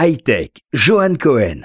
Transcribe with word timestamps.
Hightech, 0.00 0.62
Johan 0.72 1.14
Cohen. 1.18 1.62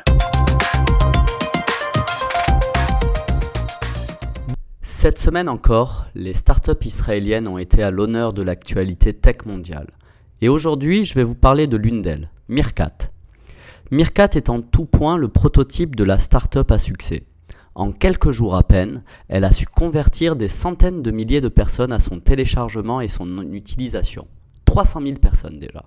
Cette 4.82 5.20
semaine 5.20 5.48
encore, 5.48 6.08
les 6.16 6.34
startups 6.34 6.84
israéliennes 6.84 7.48
ont 7.48 7.60
été 7.60 7.84
à 7.84 7.92
l'honneur 7.92 8.34
de 8.34 8.42
l'actualité 8.42 9.14
tech 9.14 9.46
mondiale. 9.46 9.92
Et 10.42 10.50
aujourd'hui, 10.50 11.06
je 11.06 11.14
vais 11.14 11.24
vous 11.24 11.36
parler 11.36 11.68
de 11.68 11.78
l'une 11.78 12.02
d'elles, 12.02 12.32
Mirkat. 12.50 13.12
Mirkat 13.92 14.30
est 14.34 14.50
en 14.50 14.64
tout 14.64 14.86
point 14.86 15.16
le 15.16 15.28
prototype 15.28 15.96
de 15.96 16.04
la 16.04 16.18
startup 16.18 16.72
à 16.72 16.80
succès. 16.80 17.26
En 17.76 17.92
quelques 17.92 18.32
jours 18.32 18.56
à 18.56 18.64
peine, 18.64 19.04
elle 19.28 19.44
a 19.44 19.52
su 19.52 19.68
convertir 19.68 20.36
des 20.36 20.48
centaines 20.48 21.04
de 21.04 21.12
milliers 21.12 21.42
de 21.42 21.50
personnes 21.50 21.94
à 21.94 22.00
son 22.00 22.20
téléchargement 22.20 23.00
et 23.00 23.10
son 23.10 23.52
utilisation. 23.52 24.28
300 24.66 25.02
000 25.04 25.20
personnes 25.20 25.60
déjà 25.60 25.86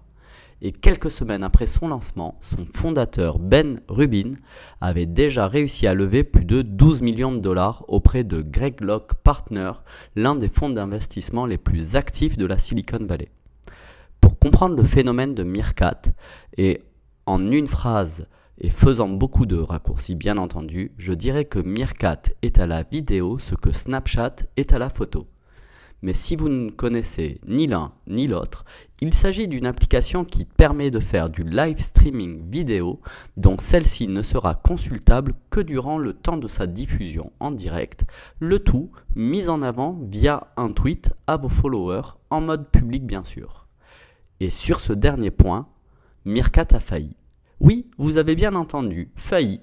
et 0.62 0.72
quelques 0.72 1.10
semaines 1.10 1.44
après 1.44 1.66
son 1.66 1.88
lancement, 1.88 2.38
son 2.40 2.66
fondateur 2.74 3.38
Ben 3.38 3.80
Rubin 3.88 4.32
avait 4.80 5.06
déjà 5.06 5.48
réussi 5.48 5.86
à 5.86 5.94
lever 5.94 6.24
plus 6.24 6.44
de 6.44 6.62
12 6.62 7.02
millions 7.02 7.32
de 7.32 7.40
dollars 7.40 7.84
auprès 7.88 8.24
de 8.24 8.40
Greg 8.40 8.80
Locke 8.80 9.14
Partner, 9.22 9.72
l'un 10.14 10.34
des 10.34 10.48
fonds 10.48 10.70
d'investissement 10.70 11.46
les 11.46 11.58
plus 11.58 11.96
actifs 11.96 12.38
de 12.38 12.46
la 12.46 12.58
Silicon 12.58 13.04
Valley. 13.06 13.30
Pour 14.20 14.38
comprendre 14.38 14.76
le 14.76 14.84
phénomène 14.84 15.34
de 15.34 15.42
Meerkat, 15.42 16.02
et 16.56 16.82
en 17.26 17.50
une 17.50 17.66
phrase 17.66 18.26
et 18.58 18.70
faisant 18.70 19.08
beaucoup 19.08 19.46
de 19.46 19.56
raccourcis 19.56 20.14
bien 20.14 20.38
entendu, 20.38 20.92
je 20.96 21.12
dirais 21.12 21.44
que 21.44 21.58
Meerkat 21.58 22.22
est 22.42 22.58
à 22.58 22.66
la 22.66 22.82
vidéo 22.82 23.38
ce 23.38 23.54
que 23.54 23.72
Snapchat 23.72 24.36
est 24.56 24.72
à 24.72 24.78
la 24.78 24.88
photo. 24.88 25.26
Mais 26.02 26.12
si 26.12 26.36
vous 26.36 26.48
ne 26.48 26.70
connaissez 26.70 27.40
ni 27.46 27.66
l'un 27.66 27.92
ni 28.06 28.26
l'autre, 28.26 28.64
il 29.00 29.14
s'agit 29.14 29.48
d'une 29.48 29.66
application 29.66 30.24
qui 30.24 30.44
permet 30.44 30.90
de 30.90 31.00
faire 31.00 31.30
du 31.30 31.42
live 31.42 31.78
streaming 31.78 32.50
vidéo 32.50 33.00
dont 33.36 33.56
celle-ci 33.58 34.06
ne 34.06 34.22
sera 34.22 34.54
consultable 34.54 35.34
que 35.50 35.60
durant 35.60 35.98
le 35.98 36.12
temps 36.12 36.36
de 36.36 36.48
sa 36.48 36.66
diffusion 36.66 37.32
en 37.40 37.50
direct, 37.50 38.04
le 38.38 38.58
tout 38.58 38.90
mis 39.14 39.48
en 39.48 39.62
avant 39.62 39.98
via 40.02 40.48
un 40.56 40.70
tweet 40.70 41.12
à 41.26 41.36
vos 41.38 41.48
followers 41.48 42.16
en 42.30 42.42
mode 42.42 42.70
public 42.70 43.06
bien 43.06 43.24
sûr. 43.24 43.66
Et 44.40 44.50
sur 44.50 44.80
ce 44.80 44.92
dernier 44.92 45.30
point, 45.30 45.66
Mirkat 46.26 46.68
a 46.72 46.80
failli. 46.80 47.16
Oui, 47.58 47.90
vous 47.96 48.18
avez 48.18 48.34
bien 48.34 48.54
entendu, 48.54 49.10
failli. 49.16 49.60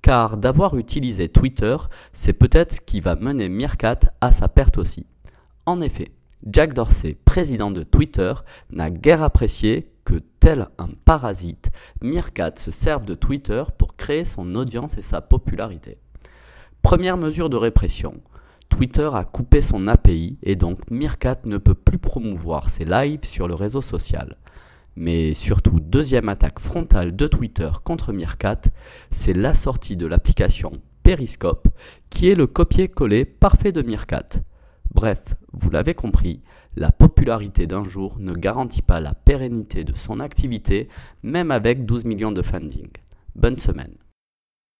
Car 0.00 0.36
d'avoir 0.36 0.76
utilisé 0.76 1.28
Twitter, 1.28 1.76
c'est 2.12 2.32
peut-être 2.32 2.72
ce 2.72 2.80
qui 2.80 3.00
va 3.00 3.14
mener 3.14 3.48
Mirkat 3.48 4.00
à 4.20 4.32
sa 4.32 4.48
perte 4.48 4.78
aussi. 4.78 5.06
En 5.64 5.80
effet, 5.80 6.10
Jack 6.50 6.74
Dorsey, 6.74 7.16
président 7.24 7.70
de 7.70 7.84
Twitter, 7.84 8.32
n'a 8.70 8.90
guère 8.90 9.22
apprécié 9.22 9.92
que, 10.04 10.20
tel 10.40 10.66
un 10.76 10.88
parasite, 11.04 11.70
Meerkat 12.02 12.54
se 12.56 12.72
serve 12.72 13.04
de 13.04 13.14
Twitter 13.14 13.62
pour 13.78 13.94
créer 13.94 14.24
son 14.24 14.56
audience 14.56 14.98
et 14.98 15.02
sa 15.02 15.20
popularité. 15.20 15.98
Première 16.82 17.16
mesure 17.16 17.48
de 17.48 17.56
répression. 17.56 18.14
Twitter 18.68 19.08
a 19.14 19.22
coupé 19.22 19.60
son 19.60 19.86
API 19.86 20.36
et 20.42 20.56
donc 20.56 20.90
Meerkat 20.90 21.36
ne 21.44 21.58
peut 21.58 21.74
plus 21.74 21.98
promouvoir 21.98 22.68
ses 22.68 22.84
lives 22.84 23.24
sur 23.24 23.46
le 23.46 23.54
réseau 23.54 23.82
social. 23.82 24.34
Mais 24.96 25.34
surtout, 25.34 25.78
deuxième 25.78 26.28
attaque 26.28 26.58
frontale 26.58 27.14
de 27.14 27.28
Twitter 27.28 27.70
contre 27.84 28.12
Meerkat, 28.12 28.62
c'est 29.12 29.32
la 29.32 29.54
sortie 29.54 29.96
de 29.96 30.06
l'application 30.06 30.72
Periscope 31.04 31.68
qui 32.10 32.30
est 32.30 32.34
le 32.34 32.48
copier-coller 32.48 33.24
parfait 33.24 33.70
de 33.70 33.82
Meerkat. 33.82 34.40
Bref, 34.94 35.34
vous 35.52 35.70
l'avez 35.70 35.94
compris, 35.94 36.42
la 36.76 36.92
popularité 36.92 37.66
d'un 37.66 37.84
jour 37.84 38.18
ne 38.18 38.34
garantit 38.34 38.82
pas 38.82 39.00
la 39.00 39.14
pérennité 39.14 39.84
de 39.84 39.96
son 39.96 40.20
activité, 40.20 40.88
même 41.22 41.50
avec 41.50 41.86
12 41.86 42.04
millions 42.04 42.32
de 42.32 42.42
funding. 42.42 42.88
Bonne 43.34 43.58
semaine. 43.58 43.94